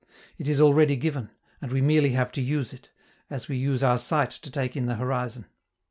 It 0.39 0.47
is 0.49 0.59
already 0.59 0.95
given, 0.95 1.29
and 1.61 1.71
we 1.71 1.79
merely 1.79 2.13
have 2.13 2.31
to 2.31 2.41
use 2.41 2.73
it, 2.73 2.89
as 3.29 3.47
we 3.47 3.55
use 3.57 3.83
our 3.83 3.99
sight 3.99 4.31
to 4.31 4.49
take 4.49 4.75
in 4.75 4.87
the 4.87 4.95
horizon. 4.95 5.45